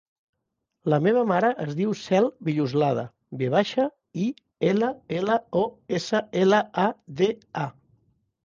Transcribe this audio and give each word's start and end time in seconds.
La 0.93 0.97
meva 1.07 1.25
mare 1.31 1.51
es 1.65 1.75
diu 1.79 1.91
Cel 1.99 2.29
Villoslada: 2.47 3.03
ve 3.43 3.51
baixa, 3.57 3.87
i, 4.23 4.27
ela, 4.73 4.91
ela, 5.21 5.37
o, 5.63 5.63
essa, 6.01 6.23
ela, 6.45 6.63
a, 6.89 6.91
de, 7.23 7.31
a. 7.67 7.69